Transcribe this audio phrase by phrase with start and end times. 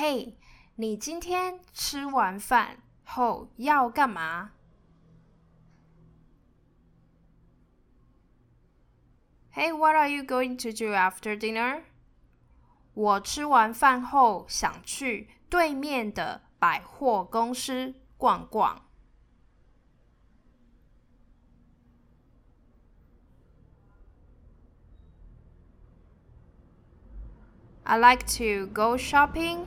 [0.00, 0.38] 嘿，
[0.76, 4.52] 你今天吃完饭后要干嘛？
[9.52, 11.84] Hey, what are you going to do after dinner?
[12.92, 18.82] 我吃完饭后想去对面的百货公司逛逛。
[27.84, 29.66] I like to go shopping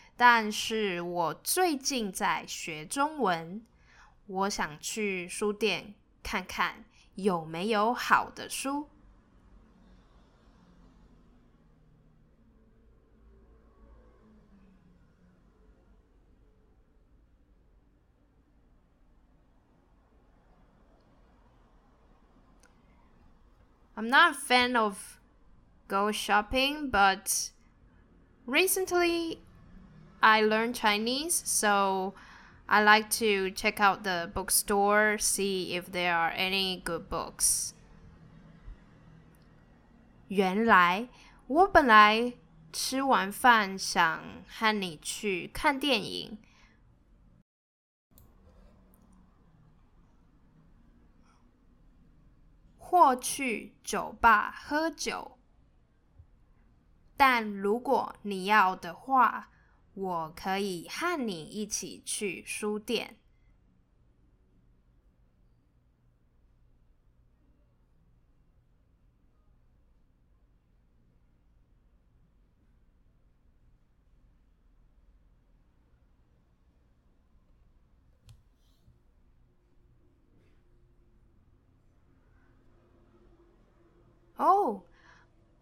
[0.20, 3.64] 但是我最近在学中文。
[4.28, 8.88] 我想去书店看看有没有好的书。
[23.94, 25.20] I'm not a fan of
[25.88, 27.50] go shopping, but
[28.44, 29.38] recently
[30.20, 32.14] I learned Chinese, so
[32.66, 37.72] I like to check out the bookstore, see if there are any good books.
[40.28, 41.08] 原来
[41.46, 42.32] 我本来
[42.72, 46.38] 吃完饭想和你去看电影，
[52.76, 55.38] 或去酒吧喝酒。
[57.16, 59.49] 但如果你要的话，
[59.93, 63.15] 我可以和你一起去书店。
[84.37, 84.83] 哦。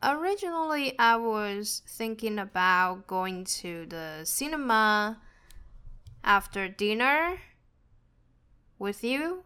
[0.01, 5.19] Originally, I was thinking about going to the cinema
[6.23, 7.41] after dinner
[8.77, 9.43] with you.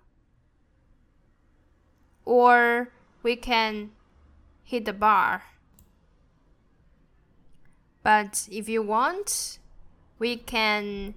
[2.23, 2.89] Or
[3.23, 3.91] we can
[4.63, 5.43] hit the bar.
[8.03, 9.59] But if you want,
[10.19, 11.15] we can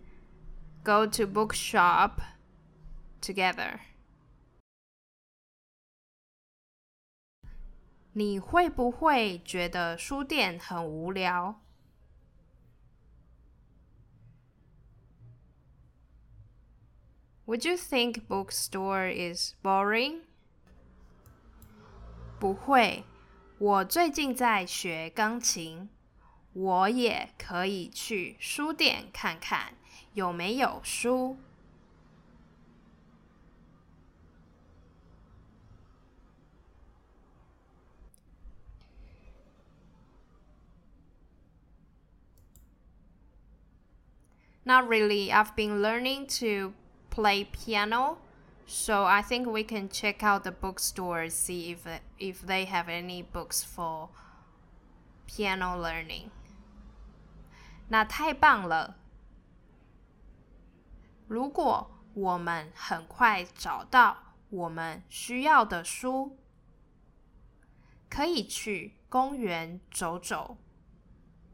[0.82, 2.22] go to bookshop
[3.20, 3.80] together.
[8.18, 11.60] 你会不会觉得书店很无聊
[17.44, 20.22] ？Would you think bookstore is boring？
[22.40, 23.04] 不会，
[23.58, 25.90] 我最近在学钢琴，
[26.54, 29.74] 我也可以去书店看看
[30.14, 31.36] 有没有书。
[44.65, 45.31] Not really.
[45.31, 46.73] I've been learning to
[47.09, 48.19] play piano,
[48.67, 51.87] so I think we can check out the bookstore see if
[52.19, 54.09] if they have any books for
[55.25, 56.29] piano learning.
[57.89, 58.95] 那太棒了！
[61.27, 64.17] 如果我们很快找到
[64.49, 66.37] 我们需要的书，
[68.09, 70.57] 可以去公园走走，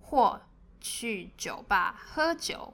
[0.01, 0.41] 或
[0.79, 2.73] 去酒吧喝酒。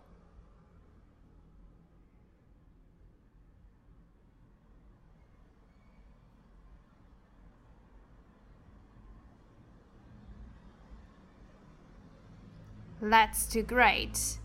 [13.01, 14.39] That's too great.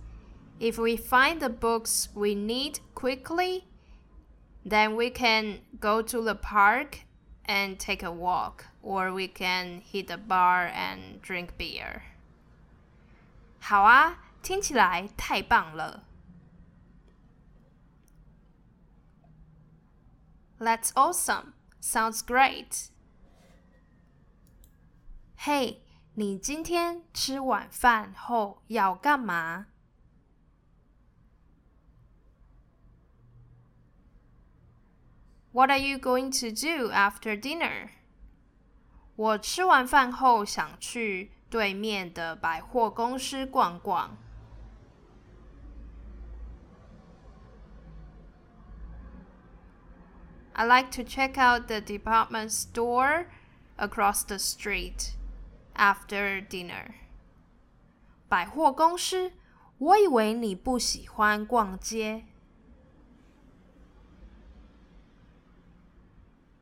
[0.59, 3.67] If we find the books we need quickly,
[4.65, 7.01] then we can go to the park
[7.45, 12.03] and take a walk, or we can hit a bar and drink beer.
[13.61, 16.05] 好啊，听起来太棒了。
[20.59, 21.53] That's awesome.
[21.81, 22.91] Sounds great.
[25.37, 25.79] Hey,
[26.16, 29.66] 你今天吃晚饭后要干嘛
[35.52, 37.90] what are you going to do after dinner
[39.16, 44.16] 我吃完饭后想去对面的百货公司逛逛
[50.54, 53.26] i like to check out the department store
[53.78, 55.16] across the street
[55.76, 56.94] after dinner.
[58.28, 59.34] 百货公司，
[59.78, 62.26] 我以为你不喜欢逛街。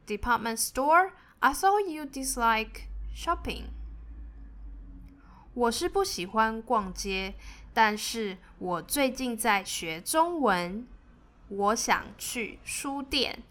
[0.06, 3.66] Department store, I thought you dislike shopping.
[5.54, 7.36] 我是不喜欢逛街，
[7.74, 10.88] 但是我最近在学中文，
[11.48, 13.44] 我想去书店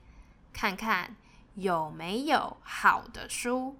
[0.53, 1.17] 看看
[1.55, 3.77] 有没有好的书。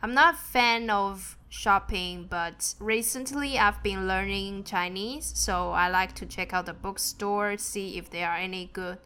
[0.00, 6.14] I'm not a fan of shopping, but recently I've been learning Chinese, so I like
[6.16, 8.98] to check out the bookstore, see if there are any good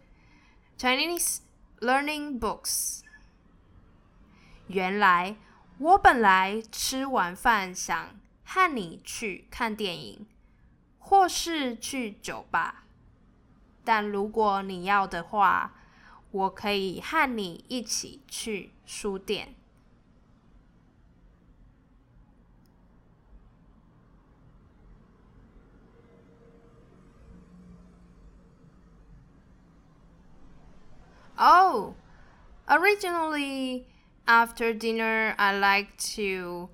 [0.76, 1.42] Chinese
[1.80, 3.02] learning books.
[4.66, 5.36] 原来
[5.78, 10.26] 我本来吃完饭想和你去看电影，
[10.98, 12.84] 或是去酒吧，
[13.84, 15.74] 但如果你要的话，
[16.32, 19.54] 我可以和你一起去书店。
[31.38, 31.94] Oh,
[32.68, 33.86] originally
[34.26, 36.70] after dinner, I like to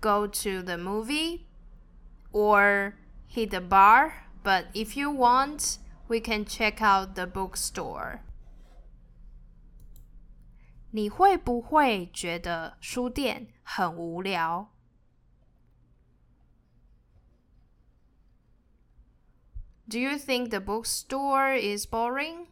[0.00, 1.46] go to the movie
[2.32, 2.94] or
[3.26, 4.26] hit the bar.
[4.42, 5.78] But if you want,
[6.08, 8.20] we can check out the bookstore.
[10.90, 14.70] 你会不会觉得书店很无聊？
[19.86, 22.46] Do you think the bookstore is boring?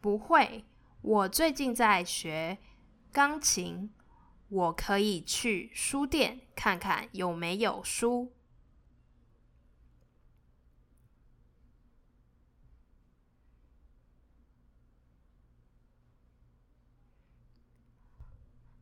[0.00, 0.64] 不会，
[1.02, 2.58] 我最近在学
[3.12, 3.90] 钢琴，
[4.48, 8.32] 我可以去书店看看有没有书。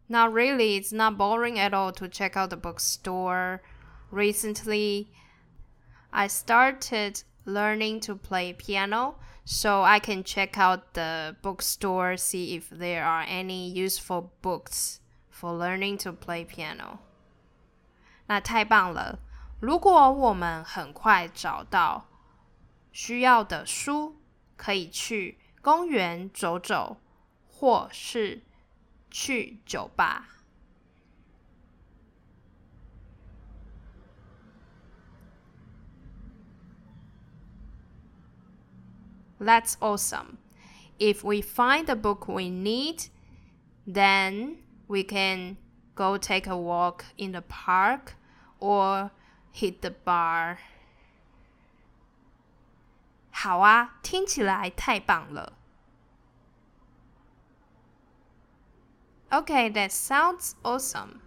[0.07, 3.61] Not really, it's not boring at all to check out the bookstore.
[4.13, 5.09] Recently,
[6.11, 9.17] I started learning to play piano
[9.49, 15.01] so I can check out the bookstore, see if there are any useful books
[15.31, 16.99] for learning to play piano.
[18.27, 19.19] 那太棒了！
[19.61, 22.07] 如果我们很快找到
[22.93, 24.17] 需要的书，
[24.57, 26.99] 可以去公园走走，
[27.49, 28.43] 或是
[29.11, 30.29] 去酒吧。
[39.39, 40.39] That's awesome.
[40.99, 43.09] If we find the book we need,
[43.87, 44.59] then
[44.89, 45.57] we can
[45.95, 48.15] go take a walk in the park
[48.61, 49.11] or
[49.53, 50.59] hit the bar.
[53.31, 55.53] 好啊，听起来太棒了。
[59.31, 61.21] Okay, that sounds awesome.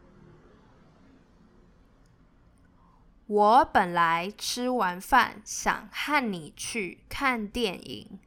[3.32, 8.20] 我本来吃完饭想和你去看电影。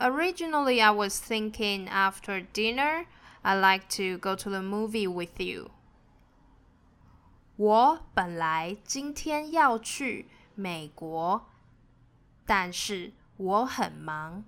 [0.00, 3.06] Originally, I was thinking after dinner,
[3.44, 5.70] I'd like to go to the movie with you.
[7.54, 11.46] 我本来今天要去美国，
[12.44, 14.44] 但是我很忙。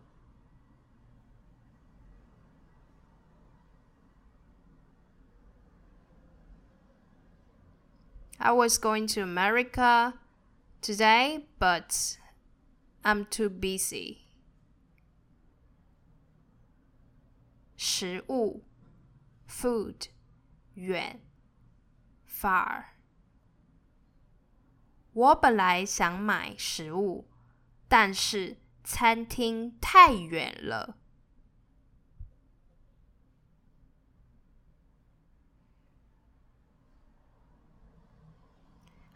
[8.40, 10.16] I was going to America
[10.82, 12.18] today, but
[13.04, 14.20] I'm too busy.
[17.78, 18.64] 食物
[19.48, 20.08] food
[20.76, 21.22] 远
[22.28, 22.86] far。
[25.14, 27.30] 我本来想买食物，
[27.88, 30.97] 但是餐厅太远了。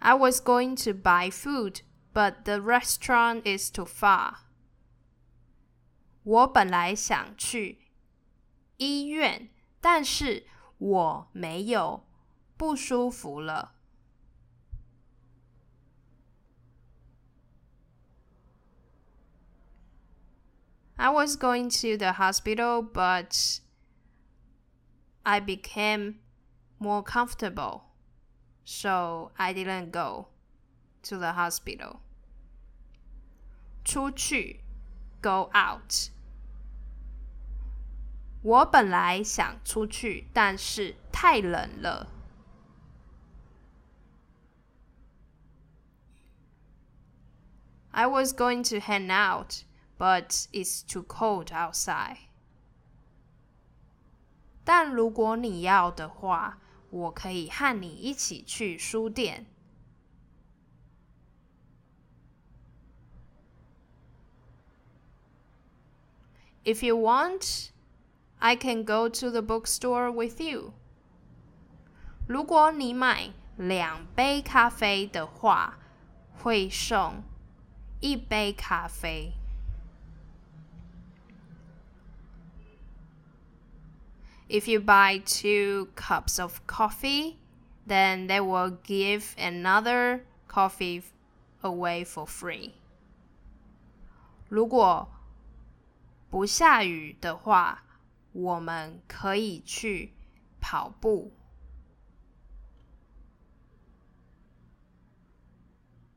[0.02, 1.82] I was going to buy food,
[2.14, 4.36] but the restaurant is too far.
[6.24, 7.80] 我本来想去
[8.78, 9.50] 医院，
[9.82, 10.46] 但是
[10.78, 12.06] 我没有
[12.58, 13.74] 不舒服了。
[20.98, 23.60] I was going to the hospital, but
[25.24, 26.16] I became
[26.80, 27.84] more comfortable
[28.64, 30.28] so I didn't go
[31.04, 32.00] to the hospital.
[33.84, 34.62] 出去，
[35.22, 36.12] go out。
[38.44, 42.08] 我本来想出去，但是太冷了。
[47.92, 49.64] I was going to hang out,
[49.98, 52.18] but it's too cold outside.
[54.64, 56.60] 但如果你要的话，
[56.93, 59.47] 我可以和你一起去书店。
[66.65, 67.71] If you want,
[68.39, 70.75] I can go to the bookstore with you.
[72.29, 75.79] 如果你买两杯咖啡的话，
[76.39, 77.25] 会送
[78.01, 79.33] 一杯咖啡。
[84.52, 87.38] If you buy two cups of coffee,
[87.86, 91.04] then they will give another coffee
[91.62, 92.74] away for free.
[94.50, 95.10] 如果
[96.30, 97.84] 不下雨的话，
[98.32, 100.14] 我们可以去
[100.62, 101.34] 跑步。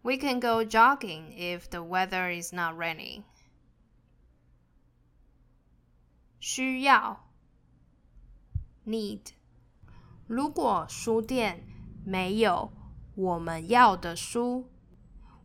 [0.02, 3.25] We can go jogging if the weather is not raining.
[6.40, 7.24] 需要
[8.87, 9.20] need
[10.26, 11.66] 如果书店
[12.04, 12.73] 没有
[13.14, 14.70] 我们要的书，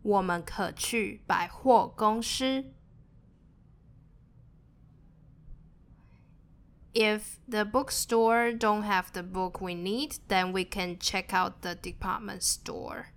[0.01, 2.71] 我们可去百货公司。
[6.93, 12.41] If the bookstore don't have the book we need, then we can check out the department
[12.41, 13.07] store.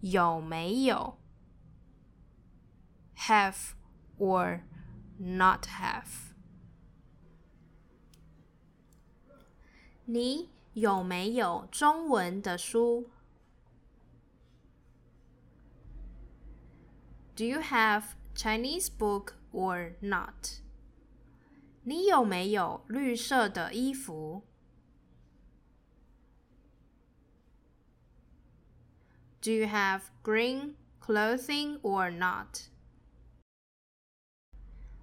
[0.00, 1.18] 有没有
[3.16, 3.72] have
[4.18, 4.62] or
[5.18, 6.27] not have？
[10.11, 13.11] 你有没有中文的书
[17.35, 20.61] ？Do you have Chinese book or not？
[21.83, 24.41] 你有没有绿色的衣服
[29.39, 32.61] ？Do you have green clothing or not?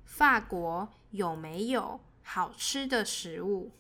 [0.05, 3.71] 法国有没有好吃的食物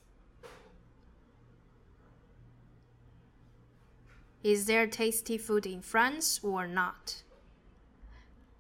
[4.45, 7.23] ？Is there tasty food in France or not?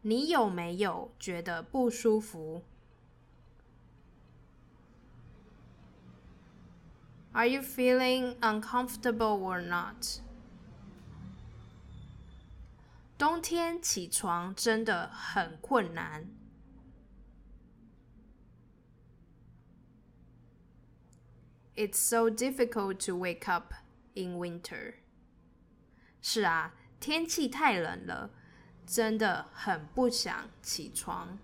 [0.03, 2.63] 你有没有觉得不舒服？
[7.33, 10.19] Are you feeling uncomfortable or not?
[13.17, 16.27] 冬天起床真的很困难。
[21.75, 23.73] It's so difficult to wake up
[24.13, 24.95] in winter。
[26.28, 28.28] 是啊，天气太冷了，
[28.84, 31.38] 真的很不想起床。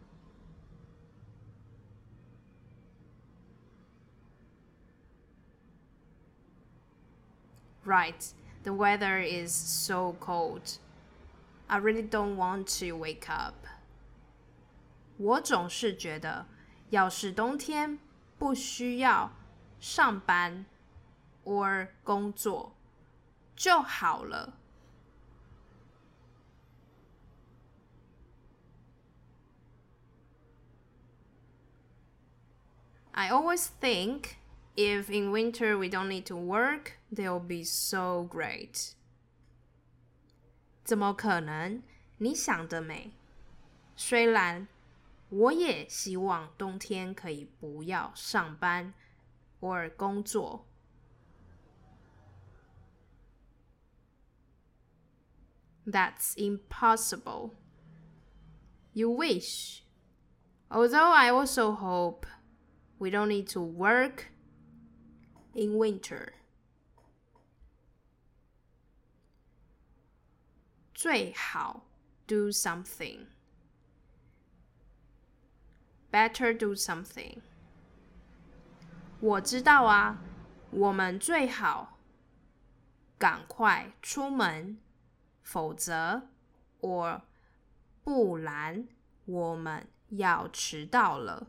[7.84, 8.32] Right,
[8.64, 10.78] the weather is so cold.
[11.68, 13.54] I really don't want to wake up。
[15.16, 16.46] 我总是觉得，
[16.90, 18.00] 要是冬天
[18.36, 19.30] 不需要
[19.78, 20.66] 上班
[21.44, 22.74] or 工作
[23.54, 24.58] 就好了。
[33.13, 34.37] I always think
[34.75, 38.93] if in winter we don't need to work, they'll be so great.
[40.83, 41.81] 怎么可能？
[42.19, 43.11] 你想得美！
[43.95, 44.67] 虽然
[45.29, 48.93] 我也希望冬天可以不要上班
[49.59, 50.65] 或工作。
[55.85, 57.51] That's impossible.
[58.93, 59.83] You wish.
[60.69, 62.25] Although I also hope
[63.01, 64.25] we don't need to work
[65.53, 66.33] in winter.
[70.93, 71.85] 最好
[72.25, 73.27] do something.
[76.11, 77.39] Better do something.
[79.19, 80.21] 我知道啊，
[80.71, 81.99] 我们最好
[83.19, 84.79] 赶快出门，
[85.43, 86.29] 否则
[86.79, 87.21] 我
[88.03, 88.87] 不然
[89.25, 91.47] 我们要迟到了。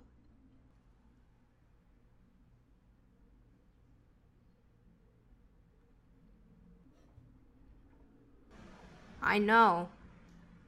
[9.22, 9.88] I know.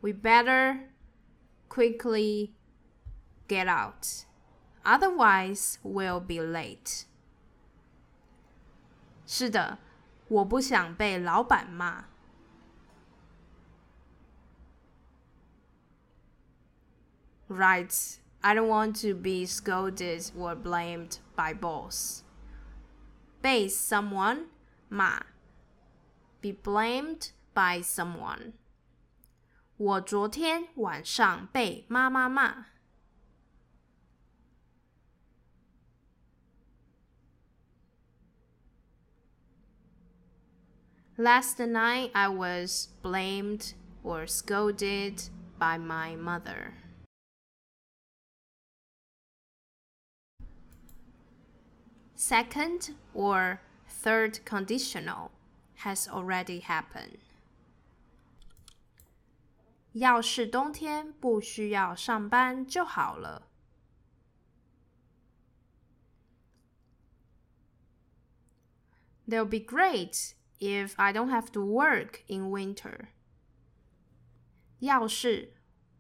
[0.03, 0.89] We better
[1.69, 2.53] quickly
[3.49, 4.25] get out.
[4.85, 7.05] Otherwise, we'll be late.
[9.27, 9.79] 是的，
[10.29, 12.07] 我不想被老板骂。
[17.49, 18.17] Right.
[18.43, 22.23] I don't want to be scolded or blamed by boss.
[23.43, 24.47] 被 someone
[24.89, 25.25] 骂。
[26.41, 28.53] Be blamed by someone.
[29.77, 32.67] 我昨天晚上被妈妈骂。
[41.17, 46.75] Last night I was blamed or scolded by my mother.
[52.15, 55.31] Second or third conditional
[55.85, 57.24] has already happened.
[59.96, 63.48] 要是冬天不需要上班就好了。
[69.26, 73.08] They'll be great if I don't have to work in winter.
[74.80, 75.54] 要是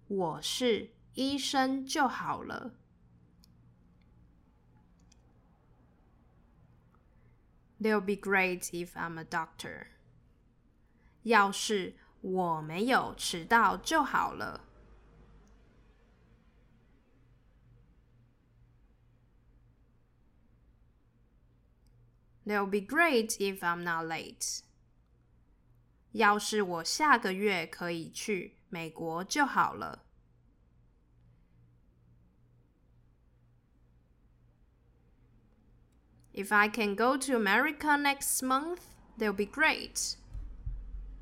[0.09, 2.73] 我是医生就好了。
[7.79, 9.87] They'll be great if I'm a doctor.
[11.23, 11.95] 要是
[12.25, 14.61] 我没有迟到就好了。
[22.43, 24.61] They'll be great if I'm not late.
[26.13, 30.03] 要是我下个月可以去美国就好了。
[36.33, 38.79] If I can go to America next month,
[39.19, 40.17] they'll be great.